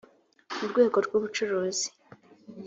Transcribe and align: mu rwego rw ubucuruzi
mu 0.57 0.65
rwego 0.71 0.97
rw 1.05 1.11
ubucuruzi 1.17 1.87